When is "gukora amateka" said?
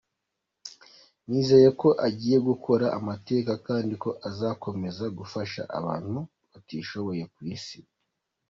2.49-3.51